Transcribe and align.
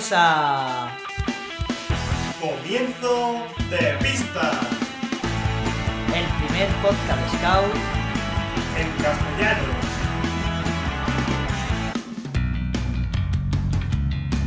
Bienvenidos 0.00 0.12
a. 0.12 0.96
Comienzo 2.40 3.46
de 3.68 3.98
pista 4.00 4.60
El 6.14 6.24
primer 6.40 6.68
podcast 6.80 7.34
Scout. 7.34 7.74
en 8.78 8.88
castellano. 9.02 9.74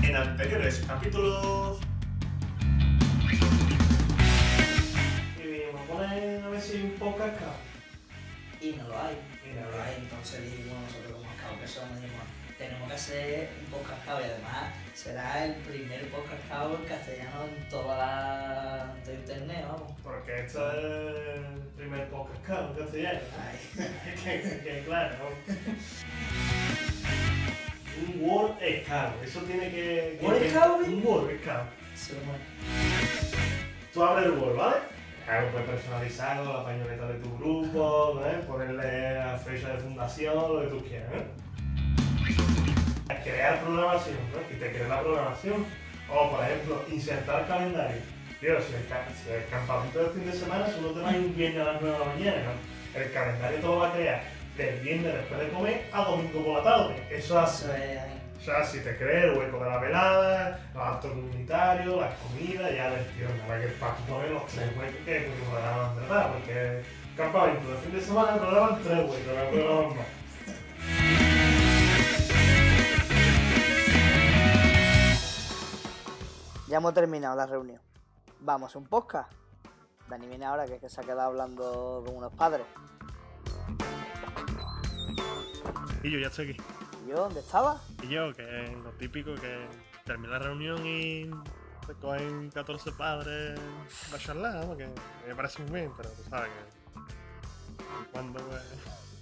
En 0.02 0.16
anteriores 0.16 0.84
capítulos. 0.88 1.80
Y 5.38 5.44
me 5.44 5.80
ponen 5.88 6.44
a 6.44 6.50
ver 6.50 6.62
si 6.62 6.82
un 6.82 6.92
poco 6.94 7.22
acá. 7.22 7.54
Y 8.60 8.72
no 8.72 8.88
lo 8.88 9.00
hay. 9.00 9.18
Y 9.46 9.54
no 9.54 9.70
lo 9.70 9.84
hay. 9.84 9.98
Entonces 10.00 10.42
dijimos 10.42 10.82
nosotros 10.82 11.12
como 11.14 11.30
Scout 11.38 11.62
que 11.62 11.68
somos, 11.68 12.02
dijimos, 12.02 12.43
tenemos 12.64 12.88
que 12.88 12.94
hacer 12.94 13.50
un 13.60 13.66
podcast 13.72 14.04
Scout 14.04 14.22
y 14.22 14.24
además 14.24 14.74
será 14.94 15.46
el 15.46 15.56
primer 15.56 16.08
podcast 16.10 16.46
Scout 16.46 16.80
en 16.80 16.86
castellano 16.86 17.40
en 17.44 17.70
toda 17.70 17.98
la. 17.98 18.96
de 19.06 19.14
internet, 19.16 19.66
vamos. 19.68 19.92
Porque 20.02 20.40
esto 20.40 20.72
es 20.72 20.78
el 20.78 21.62
primer 21.76 22.08
podcast 22.08 22.40
acá 22.44 22.68
en 22.70 22.74
castellano. 22.74 23.20
Ay. 23.44 23.58
que, 24.24 24.62
que 24.64 24.84
claro, 24.86 25.16
¿no? 25.20 25.54
Un 28.02 28.30
Word 28.30 28.56
Scout, 28.86 29.24
eso 29.24 29.40
tiene 29.42 29.70
que. 29.70 30.20
¿Word 30.22 30.50
Scout? 30.50 30.88
Un 30.88 31.06
Word 31.06 31.42
Scout. 31.42 31.68
Sí, 31.96 32.14
bueno. 32.26 32.44
Tú 33.94 34.04
abres 34.04 34.26
el 34.28 34.32
Word, 34.32 34.56
¿vale? 34.56 34.78
Claro, 35.26 35.52
puedes 35.52 35.70
personalizarlo, 35.70 36.54
la 36.54 36.64
pañoleta 36.64 37.08
de 37.08 37.20
tu 37.20 37.38
grupo, 37.38 38.22
¿no? 38.22 38.42
ponerle 38.42 39.16
la 39.16 39.38
fecha 39.38 39.70
de 39.70 39.78
fundación, 39.80 40.36
lo 40.36 40.62
que 40.62 40.68
tú 40.68 40.86
quieras, 40.86 41.14
¿eh? 41.14 41.44
Crear 43.24 43.62
programación, 43.62 44.18
¿no? 44.34 44.48
Que 44.48 44.56
te 44.56 44.72
cree 44.72 44.88
la 44.88 45.02
programación. 45.02 45.66
O, 46.10 46.32
por 46.32 46.44
ejemplo, 46.44 46.84
insertar 46.92 47.48
calendario. 47.48 48.02
Tío, 48.40 48.62
si 48.62 48.74
el, 48.74 48.84
si 48.84 49.32
el 49.32 49.46
campamento 49.50 50.00
del 50.00 50.12
fin 50.12 50.26
de 50.26 50.34
semana 50.34 50.68
solo 50.68 50.92
te 50.92 51.00
va 51.00 51.10
un 51.10 51.36
viernes 51.36 51.62
a 51.62 51.74
las 51.74 51.82
9 51.82 51.98
de 51.98 52.06
la 52.06 52.14
mañana, 52.14 52.38
¿no? 52.44 53.00
El 53.00 53.12
calendario 53.12 53.60
todo 53.60 53.80
va 53.80 53.90
a 53.90 53.94
crear 53.94 54.24
del 54.58 54.80
viernes 54.82 55.14
después 55.14 55.40
de 55.40 55.50
comer 55.50 55.86
a 55.92 56.04
domingo 56.04 56.44
por 56.44 56.58
la 56.58 56.64
tarde. 56.64 56.96
Eso 57.10 57.44
es 57.44 57.62
es 57.62 57.70
ahí. 57.70 58.22
O 58.44 58.46
sea, 58.46 58.64
si 58.66 58.82
te 58.82 58.98
crees 58.98 59.24
el 59.24 59.38
hueco 59.38 59.64
de 59.64 59.70
la 59.70 59.78
velada, 59.78 60.60
los 60.74 60.84
actos 60.86 61.12
comunitarios, 61.12 62.02
las 62.02 62.14
comidas, 62.16 62.76
ya 62.76 62.90
les 62.90 63.08
tío, 63.16 63.28
nada 63.48 63.62
que 63.62 63.68
poner 64.12 64.32
los 64.32 64.46
tres 64.48 64.68
huecos 64.78 64.96
que 65.06 65.14
que 65.14 65.30
programan, 65.50 65.96
¿verdad? 65.96 66.34
Porque 66.34 66.82
campamento 67.16 67.72
de 67.72 67.78
fin 67.78 67.94
de 67.94 68.02
semana 68.02 68.36
programan 68.36 68.84
tres 68.84 68.98
huecos, 68.98 69.18
no 69.26 69.50
programan 69.50 69.96
más. 69.96 71.30
Ya 76.74 76.78
hemos 76.78 76.96
terminado 76.96 77.36
la 77.36 77.46
reunión. 77.46 77.80
Vamos 78.40 78.76
un 78.76 78.88
podcast. 78.88 79.32
Dani 80.10 80.26
viene 80.26 80.44
ahora 80.44 80.66
que, 80.66 80.74
es 80.74 80.82
que 80.82 80.90
se 80.90 81.02
ha 81.02 81.04
quedado 81.04 81.22
hablando 81.22 82.02
con 82.04 82.16
unos 82.16 82.34
padres. 82.34 82.66
Y 86.02 86.10
yo 86.10 86.18
ya 86.18 86.30
estoy 86.30 86.50
aquí. 86.50 86.62
¿Y 87.06 87.10
yo 87.10 87.18
dónde 87.18 87.42
estaba? 87.42 87.80
Y 88.02 88.08
yo, 88.08 88.34
que 88.34 88.64
es 88.64 88.76
lo 88.80 88.90
típico 88.94 89.36
que 89.36 89.68
termina 90.04 90.40
la 90.40 90.40
reunión 90.40 90.84
y 90.84 91.30
te 91.86 91.94
cogen 92.02 92.50
14 92.50 92.92
padres 92.94 93.60
a 94.12 94.18
charlar, 94.18 94.66
¿no? 94.66 94.76
que 94.76 94.88
me 95.28 95.36
parece 95.36 95.62
muy 95.62 95.82
bien, 95.82 95.92
pero 95.96 96.10
tú 96.10 96.24
sabes 96.24 96.50
que 96.50 98.12
cuando 98.12 98.40
pues, 98.48 98.64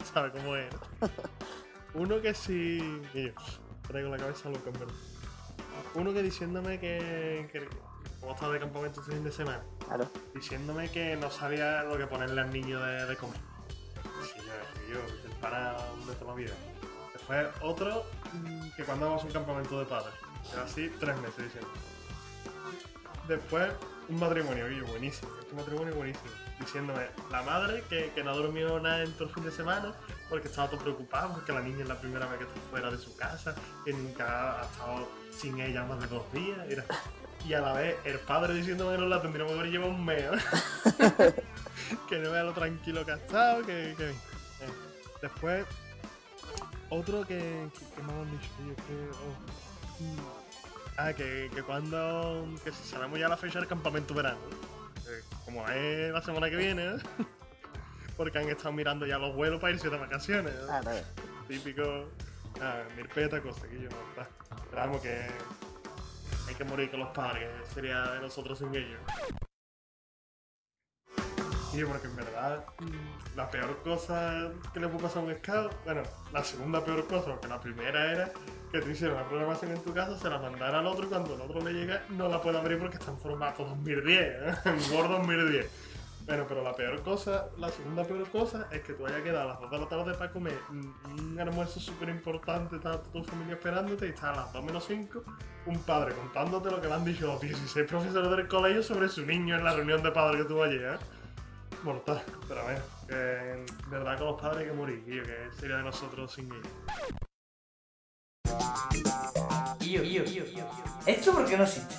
sabes 0.14 0.32
cómo 0.32 0.56
es. 0.56 0.74
¿no? 0.74 1.10
Uno 2.02 2.22
que 2.22 2.34
sí. 2.34 3.02
Y 3.14 3.26
yo, 3.26 3.34
traigo 3.90 4.08
la 4.08 4.16
cabeza 4.16 4.48
loca, 4.48 4.70
en 4.70 4.80
verdad. 4.80 5.11
Uno 5.96 6.14
que 6.14 6.22
diciéndome 6.24 6.80
que, 6.80 7.50
que 7.52 7.68
como 8.20 8.34
estaba 8.34 8.54
de 8.54 8.60
campamento 8.60 9.02
este 9.02 9.14
fin 9.14 9.24
de 9.24 9.32
semana, 9.32 9.62
Claro. 9.86 10.08
diciéndome 10.34 10.90
que 10.92 11.16
no 11.18 11.30
sabía 11.32 11.84
lo 11.84 11.98
que 11.98 12.08
ponerle 12.08 12.40
al 12.42 12.52
niño 12.52 12.80
de, 12.80 13.06
de 13.06 13.18
comer. 13.18 13.40
Sí, 14.24 14.40
yo, 14.90 14.94
yo, 14.94 15.00
el 15.26 15.32
pana 15.40 15.76
de 16.08 16.14
toda 16.16 16.32
la 16.32 16.38
vida. 16.38 16.54
Después 17.14 17.48
otro 17.62 18.06
mm, 18.34 18.70
que 18.78 18.84
cuando 18.84 19.08
vamos 19.08 19.24
a 19.24 19.26
un 19.26 19.32
campamento 19.34 19.80
de 19.80 19.86
padres. 19.86 20.14
Era 20.54 20.64
así 20.64 20.90
tres 21.00 21.18
meses 21.20 21.44
diciendo. 21.46 21.70
Después 23.28 23.72
un 24.10 24.20
matrimonio, 24.20 24.68
yo, 24.70 24.86
buenísimo, 24.88 25.30
este 25.40 25.56
matrimonio 25.56 25.96
buenísimo. 25.96 26.26
Diciéndome, 26.60 27.08
la 27.32 27.42
madre 27.44 27.84
que, 27.90 28.12
que 28.14 28.24
no 28.24 28.36
durmió 28.36 28.80
nada 28.80 29.04
en 29.04 29.12
todo 29.14 29.30
el 29.30 29.34
fin 29.34 29.44
de 29.44 29.52
semana 29.52 29.94
porque 30.30 30.48
estaba 30.48 30.70
todo 30.70 30.80
preocupado 30.82 31.34
porque 31.34 31.52
la 31.54 31.62
niña 31.62 31.82
es 31.82 31.88
la 31.88 32.00
primera 32.00 32.26
vez 32.28 32.40
que 32.40 32.44
está 32.46 32.60
fuera 32.70 32.92
de 32.92 32.98
su 32.98 33.16
casa, 33.16 33.56
que 33.84 33.94
nunca 33.94 34.62
ha 34.62 34.66
estado 34.66 35.08
sin 35.36 35.60
ella 35.60 35.84
más 35.86 36.00
de 36.02 36.08
dos 36.08 36.32
días. 36.34 36.60
Y 37.48 37.54
a 37.54 37.62
la 37.62 37.74
vez 37.74 37.96
el 38.06 38.20
padre 38.20 38.54
diciéndome 38.54 38.96
que 38.96 39.02
no 39.02 39.08
la 39.08 39.22
tendríamos 39.22 39.54
que 39.54 39.60
haber 39.60 39.72
llevado 39.72 39.92
un 39.92 40.06
mes. 40.06 40.24
que 42.10 42.20
no 42.20 42.32
vea 42.32 42.44
lo 42.44 42.54
tranquilo 42.54 43.04
que 43.06 43.12
ha 43.12 43.16
estado, 43.16 43.62
que... 43.66 43.96
que- 43.98 44.10
eh. 44.12 44.16
Después, 45.22 45.66
otro 46.90 47.22
que, 47.26 47.38
que, 47.78 47.86
que 47.96 48.04
me 48.04 48.14
han 48.14 48.32
dicho, 48.32 48.50
tío, 48.58 48.76
que... 48.76 49.10
oh. 49.12 50.41
Ah, 50.98 51.14
que, 51.14 51.50
que 51.54 51.64
cuando... 51.64 52.48
que 52.64 52.72
si 52.72 52.84
sabemos 52.84 53.20
ya 53.20 53.28
la 53.28 53.38
fecha 53.38 53.60
del 53.60 53.68
campamento 53.68 54.14
verano. 54.14 54.40
como 55.46 55.68
es 55.70 56.12
la 56.12 56.22
semana 56.22 56.50
que 56.50 56.56
viene, 56.58 56.96
¿eh? 56.96 56.98
porque 58.18 58.38
han 58.38 58.50
estado 58.50 58.72
mirando 58.72 59.06
ya 59.06 59.18
los 59.18 59.36
vuelos 59.36 59.60
para 59.60 59.74
irse 59.74 59.90
de 59.90 59.98
vacaciones. 59.98 60.54
¿no? 60.54 60.68
Claro. 60.68 60.92
típico. 61.48 62.10
Ah, 62.62 62.84
mil 62.96 63.08
peta 63.08 63.42
cosa 63.42 63.68
que 63.68 63.76
yo 63.82 63.90
no 63.90 63.98
está. 64.10 64.28
Pero 64.70 64.82
vamos 64.82 65.02
que 65.02 65.26
hay 66.48 66.56
que 66.56 66.64
morir 66.64 66.92
con 66.92 67.00
los 67.00 67.10
padres, 67.10 67.50
sería 67.74 68.12
de 68.12 68.20
nosotros 68.20 68.60
sin 68.60 68.74
ellos. 68.76 69.00
Sí, 71.72 71.84
porque 71.86 72.08
en 72.08 72.16
verdad 72.18 72.66
mm, 72.80 73.38
la 73.38 73.50
peor 73.50 73.78
cosa 73.84 74.52
que 74.74 74.80
le 74.82 74.88
puede 74.90 75.04
pasar 75.04 75.24
a 75.24 75.26
un 75.26 75.36
scout, 75.36 75.74
bueno, 75.86 76.04
la 76.34 76.44
segunda 76.44 76.84
peor 76.84 77.08
cosa, 77.08 77.28
porque 77.28 77.48
la 77.48 77.62
primera 77.62 78.12
era 78.12 78.32
que 78.72 78.82
te 78.82 78.92
hicieron 78.92 79.16
la 79.16 79.28
programación 79.28 79.72
en 79.72 79.82
tu 79.82 79.94
casa, 79.94 80.18
se 80.18 80.30
la 80.30 80.38
mandara 80.38 80.80
al 80.80 80.88
otro 80.88 81.06
y 81.06 81.08
cuando 81.08 81.36
el 81.36 81.42
otro 81.42 81.62
le 81.62 81.74
llega 81.74 82.04
no 82.10 82.28
la 82.28 82.42
puede 82.42 82.58
abrir 82.58 82.78
porque 82.78 82.98
está 82.98 83.12
en 83.12 83.20
formato 83.20 83.64
2010, 83.64 84.20
¿eh? 84.20 84.56
en 84.66 84.94
Word 84.94 85.10
2010. 85.12 85.70
Bueno, 86.26 86.46
pero 86.48 86.62
la 86.62 86.76
peor 86.76 87.02
cosa, 87.02 87.48
la 87.58 87.70
segunda 87.70 88.04
peor 88.04 88.30
cosa 88.30 88.68
es 88.72 88.82
que 88.82 88.94
tú 88.94 89.08
hayas 89.08 89.22
quedado 89.22 89.50
a 89.50 89.54
las 89.54 89.62
2 89.62 89.72
de 89.72 89.80
la 89.80 89.88
tarde 89.88 90.14
para 90.14 90.32
comer 90.32 90.60
un, 90.70 91.40
almuerzo 91.40 91.80
súper 91.80 92.10
importante, 92.10 92.76
está 92.76 93.02
toda 93.02 93.12
tu 93.12 93.24
familia 93.24 93.56
esperándote 93.56 94.08
y 94.08 94.10
está 94.10 94.32
a 94.32 94.36
las 94.36 94.54
2 94.54 94.64
menos 94.64 94.86
5 94.86 95.24
un 95.66 95.80
padre 95.80 96.14
contándote 96.14 96.70
lo 96.70 96.82
que 96.82 96.88
le 96.88 96.94
han 96.94 97.06
dicho 97.06 97.28
los 97.28 97.42
16 97.42 97.88
profesores 97.88 98.30
del 98.30 98.48
colegio 98.48 98.84
sobre 98.84 99.10
su 99.10 99.26
niño 99.26 99.56
en 99.56 99.64
la 99.64 99.74
reunión 99.74 100.02
de 100.04 100.12
padres 100.12 100.44
que 100.44 100.48
tuvo 100.48 100.64
ayer, 100.64 100.94
¿eh? 100.94 101.21
Mortal, 101.84 102.24
pero 102.48 102.62
a 102.62 102.66
ver, 102.66 102.82
que 103.08 103.54
en 103.54 103.66
verdad 103.90 104.18
con 104.18 104.28
los 104.28 104.42
padres 104.42 104.60
hay 104.60 104.66
que 104.68 104.74
morir, 104.74 105.04
yo, 105.06 105.24
que 105.24 105.50
sería 105.60 105.78
de 105.78 105.84
nosotros 105.84 106.32
sin 106.32 106.52
ellos. 106.52 106.68
Yo, 109.80 110.04
yo, 110.04 110.24
yo. 110.24 110.66
¿Esto 111.08 111.34
por 111.34 111.46
qué 111.46 111.58
no 111.58 111.64
existe? 111.64 111.96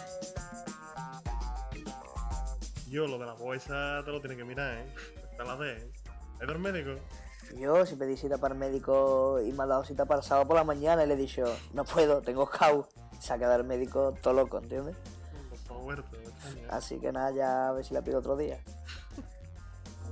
Yo, 2.89 3.07
lo 3.07 3.19
de 3.19 3.27
la 3.27 3.35
bolsa 3.35 4.03
te 4.05 4.13
lo 4.13 4.21
tienes 4.21 4.39
que 4.39 4.45
mirar, 4.45 4.79
¿eh? 4.79 4.95
Te 5.37 5.45
la 5.45 5.57
de, 5.57 5.73
¿eh? 5.79 5.93
¿Es 6.41 6.47
del 6.47 6.59
médico? 6.59 6.91
Yo, 7.59 7.85
si 7.85 7.97
pedí 7.97 8.17
cita 8.17 8.39
para 8.39 8.55
el 8.55 8.61
médico 8.61 9.41
y 9.41 9.53
me 9.53 9.65
ha 9.65 9.67
dado 9.67 9.85
cita 9.85 10.05
para 10.05 10.21
el 10.21 10.25
sábado 10.25 10.47
por 10.47 10.57
la 10.57 10.65
mañana, 10.65 11.03
y 11.03 11.09
le 11.09 11.15
he 11.15 11.17
dicho, 11.17 11.45
no 11.73 11.85
puedo, 11.85 12.23
tengo 12.23 12.47
scout. 12.47 12.87
Se 13.19 13.33
ha 13.33 13.39
quedado 13.39 13.57
el 13.57 13.65
médico 13.65 14.15
todo 14.23 14.35
loco, 14.35 14.59
¿entiendes? 14.59 14.95
¿eh? 14.95 16.67
Así 16.71 16.99
que 16.99 17.13
nada, 17.13 17.31
ya 17.33 17.69
a 17.69 17.73
ver 17.73 17.85
si 17.85 17.95
la 17.95 18.03
pido 18.03 18.21
otro 18.21 18.37
día. 18.37 18.63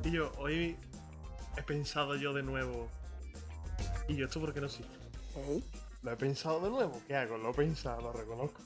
Y 0.04 0.10
yo, 0.12 0.32
hoy 0.38 0.76
he 1.56 1.62
pensado 1.62 2.16
yo 2.16 2.32
de 2.32 2.42
nuevo. 2.42 2.88
¿Y 4.08 4.16
yo 4.16 4.26
esto 4.26 4.40
por 4.40 4.54
qué 4.54 4.60
no? 4.60 4.66
¿Eh? 4.66 5.62
Lo 6.02 6.12
he 6.12 6.16
pensado 6.16 6.60
de 6.60 6.70
nuevo. 6.70 7.02
¿Qué 7.06 7.14
hago? 7.14 7.36
Lo 7.36 7.50
he 7.50 7.54
pensado, 7.54 8.00
lo 8.00 8.12
reconozco. 8.12 8.62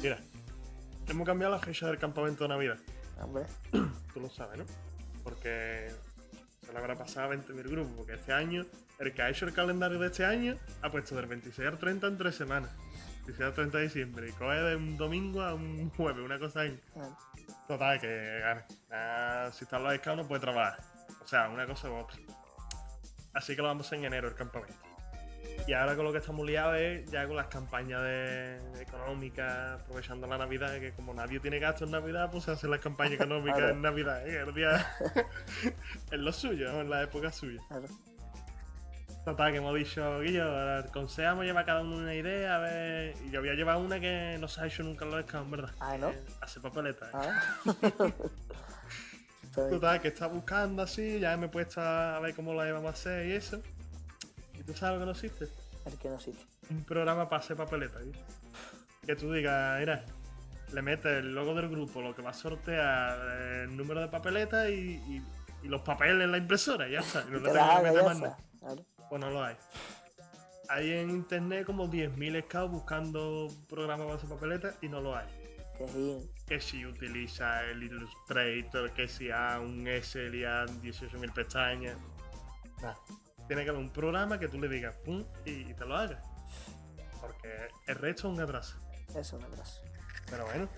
Mira, 0.00 0.18
hemos 1.08 1.26
cambiado 1.26 1.54
la 1.54 1.58
fecha 1.58 1.88
del 1.88 1.98
campamento 1.98 2.44
de 2.44 2.48
Navidad. 2.48 2.78
Hombre, 3.20 3.44
Tú 4.14 4.20
lo 4.20 4.30
sabes, 4.30 4.58
¿no? 4.58 4.64
Porque 5.24 5.90
se 6.64 6.72
le 6.72 6.78
habrá 6.78 6.94
pasado 6.94 7.32
a 7.32 7.34
20.000 7.34 7.62
grupos. 7.64 7.92
Porque 7.96 8.14
este 8.14 8.32
año, 8.32 8.64
el 9.00 9.12
que 9.12 9.22
ha 9.22 9.30
hecho 9.30 9.46
el 9.46 9.52
calendario 9.52 9.98
de 9.98 10.06
este 10.06 10.24
año, 10.24 10.56
ha 10.82 10.90
puesto 10.90 11.16
del 11.16 11.26
26 11.26 11.66
al 11.66 11.78
30 11.78 12.06
en 12.06 12.16
tres 12.16 12.36
semanas. 12.36 12.70
26 13.26 13.40
al 13.40 13.54
30 13.54 13.78
de 13.78 13.84
diciembre. 13.84 14.28
Y 14.28 14.32
coge 14.32 14.56
de 14.56 14.76
un 14.76 14.96
domingo 14.96 15.42
a 15.42 15.54
un 15.54 15.90
jueves, 15.90 16.24
una 16.24 16.38
cosa 16.38 16.60
ahí. 16.60 16.80
Total, 17.66 18.00
que. 18.00 18.42
Ah, 18.90 19.50
si 19.52 19.64
están 19.64 19.82
los 19.82 19.94
scouts 19.96 20.16
no 20.16 20.28
puede 20.28 20.40
trabajar. 20.40 20.78
O 21.22 21.26
sea, 21.26 21.48
una 21.48 21.66
cosa 21.66 21.90
u 21.90 21.94
otra. 21.96 22.18
Así 23.32 23.56
que 23.56 23.62
lo 23.62 23.68
vamos 23.68 23.90
en 23.92 24.04
enero 24.04 24.28
el 24.28 24.34
campamento. 24.34 24.76
Y 25.66 25.72
ahora 25.72 25.96
con 25.96 26.04
lo 26.04 26.12
que 26.12 26.18
estamos 26.18 26.46
liados 26.46 26.76
es 26.76 27.10
ya 27.10 27.26
con 27.26 27.36
las 27.36 27.46
campañas 27.46 28.02
de, 28.02 28.60
de 28.72 28.82
económicas, 28.82 29.80
aprovechando 29.80 30.26
la 30.26 30.36
Navidad, 30.36 30.78
que 30.78 30.92
como 30.92 31.14
nadie 31.14 31.40
tiene 31.40 31.58
gasto 31.58 31.84
en 31.86 31.92
Navidad, 31.92 32.30
pues 32.30 32.44
se 32.44 32.50
hacen 32.50 32.70
las 32.70 32.80
campañas 32.80 33.14
económicas 33.14 33.58
en 33.70 33.80
Navidad, 33.80 34.26
¿eh? 34.28 34.44
el 34.46 34.52
día 34.52 34.86
es 36.10 36.18
lo 36.18 36.32
suyo, 36.32 36.80
en 36.80 36.90
la 36.90 37.02
época 37.02 37.32
suya. 37.32 37.62
Total, 39.24 39.52
que 39.52 39.58
hemos 39.58 39.74
dicho, 39.74 40.20
Guillo, 40.20 40.78
el 40.78 40.84
consejo 40.90 41.30
hemos 41.32 41.44
llevado 41.46 41.64
cada 41.64 41.80
uno 41.80 41.96
una 41.96 42.14
idea, 42.14 42.56
a 42.56 42.58
ver. 42.58 43.14
Y 43.24 43.30
yo 43.30 43.38
había 43.40 43.54
llevado 43.54 43.80
una 43.80 43.98
que 43.98 44.36
no 44.38 44.48
se 44.48 44.60
ha 44.60 44.66
hecho 44.66 44.82
nunca 44.82 45.06
en 45.06 45.10
los 45.12 45.24
scouts, 45.26 45.50
¿verdad? 45.50 45.70
Ah, 45.80 45.96
¿no? 45.98 46.10
Eh, 46.10 46.22
hacer 46.42 46.60
papeletas. 46.62 47.08
Ah. 47.14 47.42
Está 49.42 49.60
bien. 49.68 49.70
Total, 49.80 50.00
que 50.00 50.08
está 50.08 50.26
buscando 50.26 50.82
así, 50.82 51.20
ya 51.20 51.36
me 51.36 51.46
he 51.46 51.48
puesto 51.48 51.80
a 51.80 52.18
ver 52.20 52.34
cómo 52.34 52.52
lo 52.54 52.66
íbamos 52.66 52.86
a 52.90 52.92
hacer 52.92 53.26
y 53.28 53.32
eso. 53.32 53.62
¿Y 54.58 54.62
tú 54.64 54.74
sabes 54.74 54.94
lo 54.94 55.00
que 55.00 55.06
no 55.06 55.12
existe? 55.12 55.48
El 55.86 55.96
que 55.98 56.08
no 56.08 56.16
existe. 56.16 56.44
Un 56.70 56.82
programa 56.84 57.28
para 57.28 57.40
hacer 57.40 57.56
papeletas, 57.56 58.04
¿viste? 58.04 58.18
Que 59.06 59.14
tú 59.14 59.32
digas, 59.32 59.78
mira, 59.78 60.04
le 60.72 60.82
metes 60.82 61.12
el 61.20 61.34
logo 61.34 61.54
del 61.54 61.68
grupo, 61.68 62.02
lo 62.02 62.14
que 62.16 62.20
va 62.22 62.30
a 62.30 62.34
sortear, 62.34 63.16
el 63.62 63.76
número 63.76 64.00
de 64.00 64.08
papeletas 64.08 64.68
y, 64.70 64.72
y- 65.08 65.22
y 65.62 65.68
los 65.68 65.82
papeles 65.82 66.24
en 66.24 66.32
la 66.32 66.38
impresora, 66.38 66.88
y 66.88 66.92
ya 66.92 67.00
está. 67.00 67.22
Y 67.28 67.30
no 67.30 67.38
le 67.38 67.50
tengo 67.50 67.76
que 67.76 67.82
meter 67.84 68.04
más 68.04 68.18
nada. 68.20 68.36
Claro. 68.58 68.84
Pues 69.08 69.20
no 69.20 69.30
lo 69.30 69.44
hay. 69.44 69.56
Hay 70.68 70.92
en 70.92 71.10
internet 71.10 71.66
como 71.66 71.88
10.000 71.88 72.44
scouts 72.44 72.72
buscando 72.72 73.48
programas 73.68 74.06
para 74.06 74.16
hacer 74.16 74.30
papeletas 74.30 74.76
y 74.80 74.88
no 74.88 75.00
lo 75.00 75.16
hay. 75.16 75.26
Que 75.76 75.88
sí. 75.88 76.30
Que 76.46 76.60
si 76.60 76.86
utiliza 76.86 77.64
el 77.64 77.82
Illustrator, 77.82 78.92
que 78.92 79.08
si 79.08 79.30
a 79.30 79.60
un 79.60 79.86
Excel 79.86 80.34
y 80.34 80.44
a 80.44 80.64
18.000 80.64 81.32
pestañas. 81.32 81.96
Nada. 82.80 82.98
Tiene 83.46 83.64
que 83.64 83.70
haber 83.70 83.82
un 83.82 83.90
programa 83.90 84.38
que 84.38 84.48
tú 84.48 84.58
le 84.58 84.68
digas 84.68 84.96
pum 85.04 85.24
y, 85.44 85.50
y 85.50 85.74
te 85.74 85.84
lo 85.84 85.96
haga. 85.96 86.22
Porque 87.20 87.68
el 87.86 87.96
resto 87.96 88.28
es 88.28 88.34
un 88.34 88.40
atraso. 88.40 88.76
Eso 89.10 89.20
es 89.20 89.32
un 89.32 89.44
abrazo. 89.44 89.82
Pero 90.30 90.46
bueno. 90.46 90.68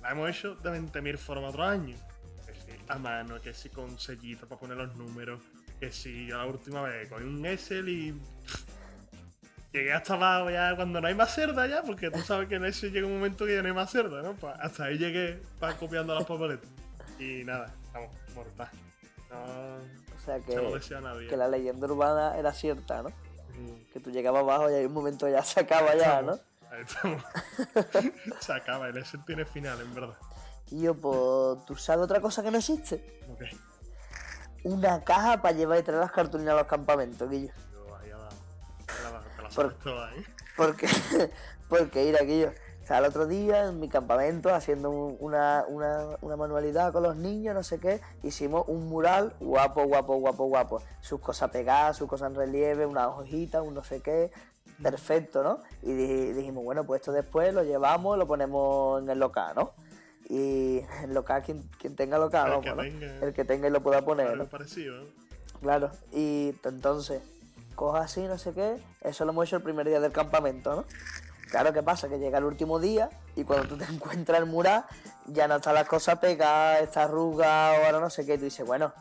La 0.00 0.10
hemos 0.10 0.30
hecho 0.30 0.54
de 0.56 0.70
20.000 0.70 1.18
formas 1.18 1.50
otro 1.50 1.64
año. 1.64 1.96
Que 2.46 2.54
si 2.54 2.78
a 2.88 2.98
mano, 2.98 3.40
que 3.40 3.54
si 3.54 3.68
con 3.70 3.98
sellito 3.98 4.46
para 4.48 4.60
poner 4.60 4.76
los 4.76 4.94
números. 4.96 5.40
Que 5.84 5.92
si 5.92 6.26
yo 6.26 6.38
la 6.38 6.46
última 6.46 6.80
vez 6.80 7.08
cogí 7.10 7.24
un 7.24 7.44
Excel 7.44 7.88
y. 7.90 8.18
Llegué 9.70 9.92
hasta 9.92 10.14
abajo 10.14 10.48
ya 10.50 10.74
cuando 10.76 10.98
no 11.00 11.08
hay 11.08 11.14
más 11.14 11.34
cerda 11.34 11.66
ya, 11.66 11.82
porque 11.82 12.10
tú 12.10 12.20
sabes 12.20 12.48
que 12.48 12.54
en 12.54 12.64
Excel 12.64 12.90
llega 12.90 13.06
un 13.06 13.14
momento 13.16 13.44
que 13.44 13.56
ya 13.56 13.60
no 13.60 13.68
hay 13.68 13.74
más 13.74 13.90
cerda, 13.90 14.22
¿no? 14.22 14.32
Pues 14.34 14.54
hasta 14.60 14.84
ahí 14.84 14.96
llegué 14.96 15.42
para 15.60 15.76
copiando 15.76 16.14
las 16.14 16.24
papeletas. 16.24 16.70
Y 17.18 17.44
nada, 17.44 17.74
vamos, 17.92 18.10
mortal. 18.34 18.68
No 19.28 19.36
O 20.16 20.24
sea 20.24 20.40
se 20.40 20.56
lo 20.56 20.68
que, 20.68 20.74
deseo 20.76 20.98
a 20.98 21.00
nadie. 21.02 21.28
que 21.28 21.36
la 21.36 21.48
leyenda 21.48 21.86
urbana 21.86 22.38
era 22.38 22.52
cierta, 22.54 23.02
¿no? 23.02 23.10
Mm, 23.10 23.92
Que 23.92 24.00
tú 24.00 24.10
llegabas 24.10 24.40
abajo 24.42 24.70
y 24.70 24.74
hay 24.74 24.86
un 24.86 24.92
momento 24.94 25.28
ya 25.28 25.42
se 25.42 25.60
acaba 25.60 25.94
ya, 25.96 26.22
¿no? 26.22 26.38
Ahí 26.70 26.80
estamos. 26.82 27.22
se 28.40 28.52
acaba, 28.54 28.88
el 28.88 28.96
Excel 28.96 29.22
tiene 29.26 29.44
final, 29.44 29.78
en 29.82 29.94
verdad. 29.94 30.14
Y 30.70 30.80
yo, 30.82 30.94
pues, 30.94 31.62
¿tú 31.66 31.76
sabes 31.76 32.04
otra 32.04 32.20
cosa 32.22 32.42
que 32.42 32.50
no 32.50 32.56
existe? 32.56 33.20
Ok. 33.28 33.42
Una 34.64 35.02
caja 35.04 35.40
para 35.42 35.54
llevar 35.54 35.78
y 35.78 35.82
traer 35.82 36.00
las 36.00 36.10
cartulinas 36.12 36.54
a 36.54 36.58
los 36.58 36.66
campamentos, 36.66 37.28
Guillo. 37.30 37.52
Yo 37.72 37.96
ahí. 37.96 38.10
Te 38.86 39.02
la, 39.02 39.42
la 39.42 39.48
Por- 39.54 39.74
toda, 39.74 40.14
¿eh? 40.14 40.24
Porque, 40.56 40.86
porque 41.68 42.04
mira, 42.04 42.20
Guillo, 42.22 42.52
o 42.82 42.86
sea, 42.86 42.98
el 42.98 43.06
otro 43.06 43.26
día 43.26 43.64
en 43.66 43.80
mi 43.80 43.88
campamento, 43.88 44.54
haciendo 44.54 44.90
un- 44.90 45.16
una, 45.20 45.64
una, 45.68 46.16
una 46.20 46.36
manualidad 46.36 46.92
con 46.92 47.02
los 47.02 47.16
niños, 47.16 47.54
no 47.54 47.62
sé 47.64 47.78
qué, 47.80 48.00
hicimos 48.22 48.64
un 48.68 48.88
mural 48.88 49.34
guapo, 49.40 49.84
guapo, 49.84 50.14
guapo, 50.16 50.44
guapo. 50.44 50.82
Sus 51.00 51.20
cosas 51.20 51.50
pegadas, 51.50 51.96
sus 51.96 52.08
cosas 52.08 52.30
en 52.30 52.36
relieve, 52.36 52.86
unas 52.86 53.08
hojitas, 53.08 53.62
un 53.62 53.74
no 53.74 53.82
sé 53.84 54.00
qué. 54.00 54.30
Perfecto, 54.82 55.42
¿no? 55.42 55.58
Y 55.82 55.92
di- 55.92 56.32
dijimos, 56.32 56.64
bueno, 56.64 56.84
pues 56.84 57.00
esto 57.00 57.12
después 57.12 57.52
lo 57.54 57.62
llevamos, 57.64 58.16
lo 58.18 58.26
ponemos 58.26 59.02
en 59.02 59.08
el 59.10 59.18
local, 59.18 59.54
¿no? 59.56 59.72
Y 60.28 60.80
local, 61.08 61.42
quien, 61.42 61.62
quien 61.78 61.96
tenga 61.96 62.18
local, 62.18 62.46
El 62.46 62.50
vamos, 62.52 62.64
que 62.64 62.70
¿no? 62.70 62.82
tenga. 62.82 63.18
El 63.26 63.32
que 63.34 63.44
tenga 63.44 63.68
y 63.68 63.70
lo 63.70 63.82
pueda 63.82 64.04
poner, 64.04 64.28
Algo 64.28 64.44
¿no? 64.44 64.48
parecido, 64.50 64.96
¿no? 65.02 65.04
Claro, 65.60 65.90
y 66.12 66.54
entonces, 66.64 67.22
coja 67.74 68.00
así, 68.00 68.22
no 68.22 68.38
sé 68.38 68.52
qué, 68.52 68.76
eso 69.02 69.24
lo 69.24 69.32
hemos 69.32 69.46
hecho 69.46 69.56
el 69.56 69.62
primer 69.62 69.86
día 69.88 70.00
del 70.00 70.12
campamento, 70.12 70.74
¿no? 70.76 70.84
Claro, 71.50 71.72
¿qué 71.72 71.82
pasa? 71.82 72.08
Que 72.08 72.18
llega 72.18 72.38
el 72.38 72.44
último 72.44 72.80
día 72.80 73.10
y 73.36 73.44
cuando 73.44 73.68
tú 73.68 73.76
te 73.76 73.84
encuentras 73.92 74.38
el 74.40 74.46
mural, 74.46 74.84
ya 75.26 75.46
no 75.48 75.56
están 75.56 75.74
las 75.74 75.86
cosas 75.88 76.18
pegadas, 76.18 76.82
está 76.82 77.04
arrugado, 77.04 77.84
ahora 77.84 78.00
no 78.00 78.10
sé 78.10 78.26
qué, 78.26 78.34
y 78.34 78.38
tú 78.38 78.44
dices, 78.44 78.66
bueno, 78.66 78.92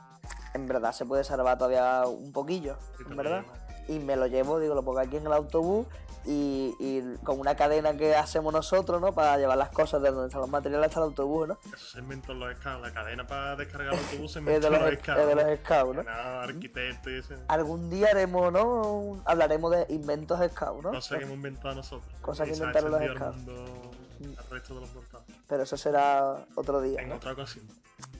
en 0.53 0.67
verdad 0.67 0.91
se 0.91 1.05
puede 1.05 1.23
salvar 1.23 1.57
todavía 1.57 2.05
un 2.05 2.31
poquillo, 2.31 2.77
en 3.09 3.17
verdad. 3.17 3.43
Y 3.87 3.99
me 3.99 4.15
lo 4.15 4.27
llevo, 4.27 4.59
digo, 4.59 4.75
lo 4.75 4.83
pongo 4.83 4.99
aquí 4.99 5.17
en 5.17 5.25
el 5.25 5.33
autobús 5.33 5.87
y, 6.25 6.75
y 6.79 7.17
con 7.23 7.39
una 7.39 7.55
cadena 7.55 7.95
que 7.95 8.15
hacemos 8.15 8.53
nosotros, 8.53 9.01
¿no? 9.01 9.13
Para 9.13 9.37
llevar 9.37 9.57
las 9.57 9.69
cosas 9.69 10.01
de 10.01 10.11
donde 10.11 10.27
están 10.27 10.41
los 10.41 10.49
materiales 10.49 10.87
hasta 10.87 10.99
el 10.99 11.05
autobús, 11.05 11.47
¿no? 11.47 11.57
Eso 11.73 11.85
se 11.85 11.99
inventó 11.99 12.31
en 12.31 12.39
los 12.39 12.55
scouts. 12.57 12.81
La 12.81 12.93
cadena 12.93 13.27
para 13.27 13.55
descargar 13.55 13.93
el 13.93 13.99
autobús 14.05 14.31
se 14.31 14.39
inventó 14.39 14.69
de 14.69 14.75
en 14.75 14.81
los, 14.81 14.91
los 14.91 14.99
scouts. 15.01 15.21
es 15.21 15.27
de 15.27 15.35
los 15.35 15.59
scouts, 15.59 15.95
¿no? 15.95 16.03
No, 16.03 16.11
arquitecto 16.11 17.09
y 17.09 17.19
eso. 17.19 17.35
Algún 17.47 17.89
día 17.89 18.07
haremos, 18.11 18.51
¿no? 18.51 19.21
Hablaremos 19.25 19.71
de 19.71 19.85
inventos 19.89 20.39
scouts, 20.51 20.83
¿no? 20.83 20.91
Cosas 20.91 21.17
que 21.17 21.23
hemos 21.23 21.35
inventado 21.35 21.75
nosotros. 21.75 22.13
Cosas 22.21 22.47
que 22.47 22.53
inventaron 22.53 22.91
los 22.91 23.01
al 23.01 23.15
scouts. 23.15 23.37
mundo 23.37 23.91
al 24.37 24.49
resto 24.49 24.75
de 24.75 24.81
los 24.81 24.93
mortales. 24.93 25.27
Pero 25.47 25.63
eso 25.63 25.77
será 25.77 26.45
otro 26.55 26.81
día. 26.81 27.01
En 27.01 27.09
¿no? 27.09 27.15
otra 27.15 27.33
ocasión. 27.33 27.65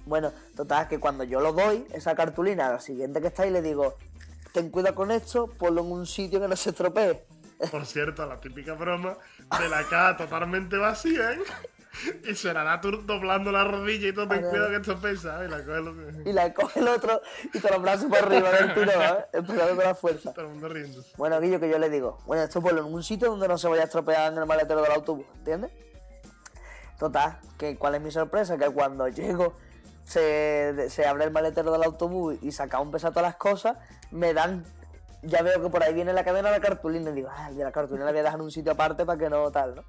Bueno, 0.06 0.32
total, 0.56 0.88
que 0.88 1.00
cuando 1.00 1.24
yo 1.24 1.40
lo 1.40 1.54
doy, 1.54 1.88
esa 1.94 2.16
cartulina, 2.16 2.68
a 2.68 2.72
la 2.74 2.80
siguiente 2.80 3.22
que 3.22 3.28
está 3.28 3.44
ahí, 3.44 3.52
le 3.52 3.62
digo, 3.62 3.96
ten 4.52 4.70
cuidado 4.70 4.96
con 4.96 5.12
esto, 5.12 5.48
ponlo 5.48 5.82
en 5.82 5.92
un 5.92 6.06
sitio 6.06 6.42
que 6.42 6.48
no 6.48 6.56
se 6.56 6.72
estropee. 6.72 7.26
Por 7.72 7.86
cierto, 7.86 8.26
la 8.26 8.40
típica 8.40 8.74
broma 8.74 9.18
de 9.60 9.70
la 9.70 9.84
caja 9.88 10.18
totalmente 10.18 10.78
vacía, 10.78 11.34
¿eh? 11.34 11.40
Y 12.28 12.34
será 12.34 12.82
tú 12.82 13.04
doblando 13.04 13.52
la 13.52 13.64
rodilla 13.66 14.08
y 14.08 14.14
todo, 14.14 14.28
ten 14.28 14.42
cuidado 14.50 14.70
que 14.72 14.76
esto 14.78 15.00
pesa, 15.00 15.44
¿eh? 15.44 15.48
Y 15.48 15.52
la 15.52 15.58
coge 15.64 15.82
lo- 15.82 16.30
Y 16.30 16.34
la 16.34 16.54
coge 16.54 16.80
el 16.80 16.88
otro 16.88 17.22
y 17.54 17.60
te 17.60 17.70
los 17.70 17.82
brazos 17.82 18.06
por 18.10 18.18
arriba 18.18 18.50
del 18.52 18.74
tirón, 18.74 18.90
¿eh? 19.02 19.26
Empezando 19.34 19.76
con 19.76 19.84
la 19.86 19.94
fuerza. 19.96 20.34
todo 20.34 20.46
el 20.46 20.52
mundo 20.52 20.70
riendo. 20.70 21.04
Bueno, 21.18 21.40
Guillo, 21.40 21.60
que 21.60 21.70
yo 21.70 21.78
le 21.78 21.90
digo, 21.92 22.20
bueno, 22.26 22.42
esto 22.44 22.62
ponlo 22.62 22.86
en 22.88 22.92
un 22.94 23.04
sitio 23.04 23.30
donde 23.30 23.48
no 23.48 23.58
se 23.60 23.68
vaya 23.68 23.84
a 23.84 23.86
estropear 23.86 24.32
en 24.34 24.40
el 24.40 24.46
maletero 24.48 24.82
del 24.82 24.92
autobús, 24.92 25.26
¿entiendes? 25.36 25.72
Total, 26.98 27.38
que 27.58 27.78
cuál 27.78 27.96
es 27.96 28.02
mi 28.02 28.12
sorpresa, 28.12 28.58
que 28.58 28.70
cuando 28.70 29.08
llego 29.10 29.56
se, 30.04 30.90
se 30.90 31.06
abre 31.06 31.26
el 31.26 31.32
maletero 31.32 31.72
del 31.72 31.84
autobús 31.84 32.38
y 32.42 32.52
saca 32.52 32.80
un 32.80 32.92
peso 32.92 33.10
todas 33.10 33.24
las 33.24 33.36
cosas, 33.36 33.78
me 34.12 34.34
dan, 34.34 34.64
ya 35.24 35.42
veo 35.42 35.62
que 35.62 35.70
por 35.70 35.84
ahí 35.84 35.94
viene 35.94 36.14
la 36.14 36.24
cadena 36.24 36.50
de 36.52 36.60
la 36.60 36.62
cartulina 36.66 37.10
y 37.10 37.14
digo, 37.14 37.30
ah, 37.32 37.52
de 37.52 37.64
la 37.64 37.72
cartulina 37.72 38.06
la 38.06 38.12
voy 38.12 38.20
a 38.20 38.24
dejar 38.24 38.40
en 38.40 38.46
un 38.46 38.52
sitio 38.52 38.72
aparte 38.74 39.06
para 39.06 39.18
que 39.18 39.30
no 39.30 39.50
tal, 39.52 39.76
¿no? 39.76 39.84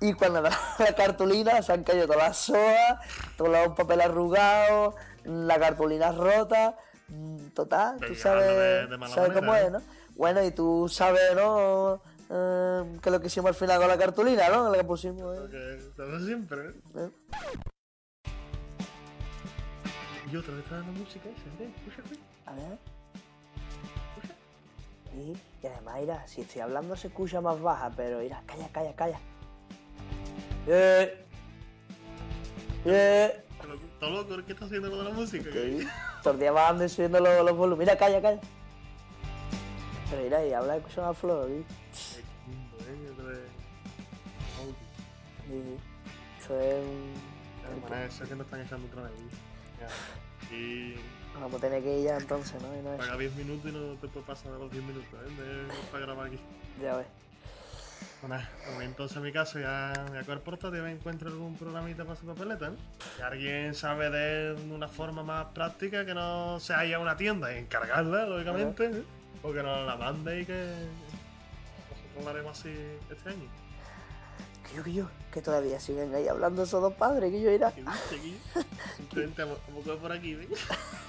Y 0.00 0.12
cuando 0.14 0.40
dan 0.42 0.52
la 0.78 0.94
cartulina 0.94 1.60
se 1.62 1.72
han 1.72 1.82
caído 1.84 2.06
todas 2.06 2.22
las 2.22 2.36
soas, 2.36 2.98
todos 3.36 3.50
los 3.50 3.76
papeles 3.76 4.06
arrugados, 4.06 4.94
la 5.24 5.58
cartulina 5.58 6.12
rota, 6.12 6.76
mm, 7.08 7.48
total, 7.48 7.98
tú 7.98 8.14
sabes, 8.14 8.46
de- 8.46 8.86
de 8.86 8.96
mala 8.98 9.14
sabes 9.14 9.32
cómo 9.32 9.54
es, 9.54 9.70
¿no? 9.72 9.82
Bueno, 10.16 10.42
y 10.44 10.50
tú 10.52 10.88
sabes, 10.88 11.34
¿no? 11.34 12.00
Eh, 12.30 12.98
que 13.02 13.10
lo 13.10 13.20
que 13.20 13.28
hicimos 13.28 13.48
al 13.48 13.54
final 13.54 13.78
con 13.78 13.88
la 13.88 13.96
cartulina, 13.98 14.48
¿no? 14.50 14.68
Lo 14.68 14.74
que 14.74 14.84
pusimos. 14.84 15.36
¿eh? 15.52 15.78
Todo 15.96 16.20
siempre, 16.20 16.60
¿eh? 16.68 16.72
¿Eh? 16.96 17.10
Y 20.30 20.36
otra 20.36 20.54
vez 20.54 20.64
está 20.64 20.76
dando 20.76 20.92
música 20.92 21.28
¿eh? 21.28 21.72
Escucha. 21.86 22.02
A 22.46 22.52
ver. 22.52 22.78
Y, 25.18 25.36
y 25.62 25.66
además, 25.66 25.96
mira, 26.00 26.26
si 26.28 26.42
estoy 26.42 26.60
hablando 26.60 26.94
se 26.96 27.08
escucha 27.08 27.40
más 27.40 27.60
baja, 27.60 27.90
pero 27.96 28.18
mira, 28.20 28.40
calla, 28.46 28.68
calla, 28.68 28.94
calla. 28.94 29.18
Eh. 30.66 31.24
Eh. 32.84 33.44
Todo 33.60 33.72
loco- 33.74 34.26
Todo 34.26 34.44
¿qué 34.46 34.52
está 34.52 34.66
haciendo 34.66 34.90
con 34.90 35.04
la 35.04 35.10
música? 35.10 35.50
Sí. 35.52 35.86
Todos 36.22 36.36
los 36.36 36.40
días 36.40 36.54
bajando 36.54 36.84
y 36.84 36.88
subiendo 36.88 37.20
los, 37.20 37.44
los 37.44 37.56
volúmenes. 37.56 37.88
Mira, 37.88 37.98
calla, 37.98 38.22
calla. 38.22 38.40
Pero 40.10 40.22
mira, 40.22 40.46
y 40.46 40.52
habla, 40.52 40.76
escucha 40.76 41.02
más 41.02 41.18
flor, 41.18 41.50
¿eh? 41.50 41.64
Esto 46.38 46.60
es 46.60 46.74
un... 46.84 47.14
Hermana, 47.84 48.04
eso 48.04 48.24
que 48.24 48.34
nos 48.36 48.46
están 48.46 48.60
echando 48.60 48.86
otra 48.86 49.02
vez. 49.02 49.12
Y 50.52 50.94
Vamos 51.40 51.54
a 51.54 51.66
tener 51.66 51.82
que 51.82 51.98
ir 51.98 52.04
ya 52.04 52.16
entonces, 52.16 52.60
¿no? 52.62 52.76
Y 52.76 52.82
no 52.82 52.94
es... 52.94 52.98
paga 52.98 53.16
10 53.16 53.36
minutos 53.36 53.70
y 53.70 53.74
no 53.74 53.94
te 53.94 54.08
puedes 54.08 54.26
pasar 54.26 54.52
de 54.52 54.58
los 54.58 54.70
10 54.70 54.84
minutos, 54.84 55.08
¿eh? 55.12 55.42
De, 55.42 55.90
para 55.90 56.04
grabar 56.04 56.26
aquí. 56.26 56.38
Ya 56.82 56.96
ves. 56.96 57.06
Bueno, 58.20 58.42
pues 58.74 58.80
entonces 58.88 59.16
en 59.16 59.22
mi 59.22 59.32
caso 59.32 59.60
ya 59.60 59.92
voy 60.08 60.18
a 60.18 60.22
coger 60.22 60.40
portátil 60.40 60.82
me 60.82 60.90
encuentro 60.90 61.28
algún 61.28 61.56
programita 61.56 62.02
para 62.02 62.14
hacer 62.14 62.26
papeleta, 62.26 62.70
¿no? 62.70 62.76
Si 63.16 63.22
alguien 63.22 63.74
sabe 63.74 64.10
de 64.10 64.56
una 64.72 64.88
forma 64.88 65.22
más 65.22 65.46
práctica 65.46 66.04
que 66.04 66.14
no 66.14 66.58
sea 66.58 66.84
ir 66.84 66.94
a 66.94 66.98
una 66.98 67.16
tienda 67.16 67.52
y 67.54 67.58
encargarla, 67.58 68.26
lógicamente, 68.26 68.86
¿eh? 68.86 69.02
o 69.42 69.52
que 69.52 69.62
nos 69.62 69.86
la 69.86 69.96
mande 69.96 70.40
y 70.40 70.46
que 70.46 70.72
nosotros 71.88 72.24
lo 72.24 72.30
haremos 72.30 72.58
así 72.58 72.74
este 73.10 73.30
año. 73.30 73.67
Que 74.84 74.92
yo, 74.92 75.06
que 75.32 75.42
todavía 75.42 75.80
siguen 75.80 76.14
ahí 76.14 76.28
hablando 76.28 76.62
esos 76.62 76.80
dos 76.80 76.92
padres, 76.92 77.32
que 77.32 77.40
yo 77.40 77.50
irá. 77.50 77.72
¿Qué 77.72 77.82
aquí? 77.82 78.38
Simplemente 78.96 79.42
vamos 79.42 79.58
por 80.00 80.12
aquí, 80.12 80.34
¿ves? 80.34 80.48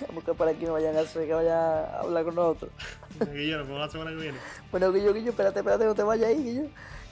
Vamos 0.07 0.23
que 0.23 0.33
por 0.33 0.47
aquí 0.47 0.65
no 0.65 0.73
vayan 0.73 0.97
a 0.97 1.01
hacer 1.01 1.27
que 1.27 1.33
vaya 1.33 1.83
a 1.83 1.99
hablar 1.99 2.23
con 2.23 2.35
nosotros. 2.35 2.71
Aquí 3.19 3.47
yo 3.47 3.57
nos 3.57 3.67
vemos 3.67 3.81
la 3.81 3.89
semana 3.89 4.11
que 4.11 4.17
viene. 4.17 4.37
Bueno, 4.71 4.91
Guillo, 4.91 5.13
Guillo, 5.13 5.31
espérate, 5.31 5.59
espérate, 5.59 5.85
no 5.85 5.93
te 5.93 6.03
vayas 6.03 6.29
ahí, 6.29 6.43
Guillo. 6.43 6.69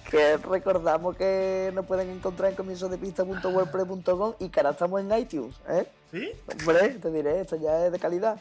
Que 0.09 0.37
recordamos 0.37 1.17
que 1.17 1.71
nos 1.75 1.85
pueden 1.85 2.09
encontrar 2.09 2.49
en 2.51 2.55
comienzodepista.wordpress.com 2.55 4.35
y 4.39 4.49
que 4.49 4.59
ahora 4.61 4.71
estamos 4.71 5.01
en 5.01 5.11
iTunes, 5.17 5.55
¿eh? 5.67 5.85
¿Sí? 6.11 6.31
Hombre, 6.59 6.89
te 6.91 7.11
diré, 7.11 7.41
esto 7.41 7.57
ya 7.57 7.85
es 7.85 7.91
de 7.91 7.99
calidad. 7.99 8.39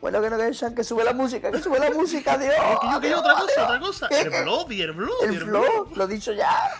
Bueno, 0.00 0.18
¿no? 0.18 0.24
Que 0.24 0.30
no 0.30 0.38
que 0.38 0.54
Sean, 0.54 0.74
que 0.74 0.84
sube 0.84 1.04
la 1.04 1.12
música, 1.12 1.50
que 1.50 1.58
sube 1.60 1.78
la 1.78 1.90
música, 1.90 2.36
Dios. 2.38 2.54
Que 2.80 2.88
yo, 2.92 3.00
que 3.00 3.10
yo, 3.10 3.18
otra 3.20 3.34
cosa, 3.34 3.64
otra 3.64 3.80
cosa. 3.80 4.06
El 4.08 4.30
Bloody, 4.30 4.82
el 4.82 4.92
Bloody, 4.92 5.24
El 5.34 5.40
flow, 5.40 5.88
lo 5.94 6.04
he 6.04 6.08
dicho 6.08 6.32
ya. 6.32 6.74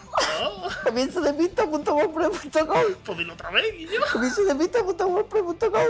Comienzo 0.85 1.21
de 1.21 1.33
pista.wordpress.com 1.35 2.79
pues 3.05 3.19
dilo 3.19 3.33
otra 3.35 3.51
vez, 3.51 3.77
Guillo. 3.77 4.01
Comienzo 4.13 4.45
de 4.45 4.55
pista.wordpress.com 4.55 5.83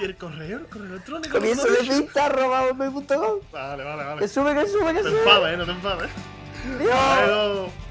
Y 0.00 0.04
el 0.04 0.16
correo, 0.16 0.58
el 0.58 0.66
correo 0.66 0.86
electrónico. 0.86 1.34
Comienzo 1.34 1.66
¿no 1.66 1.72
de 1.72 1.78
pista 1.78 2.30
com. 2.30 3.38
Vale, 3.52 3.84
vale, 3.84 4.02
Que 4.02 4.08
vale. 4.14 4.28
sube, 4.28 4.54
que 4.54 4.68
sube, 4.68 4.92
que 4.94 5.02
Te 5.02 5.08
sube. 5.10 5.18
enfades, 5.18 5.54
eh, 5.54 5.56
no 5.56 5.64
te 5.64 5.70
enfades. 5.72 6.10
Dios. 6.78 7.83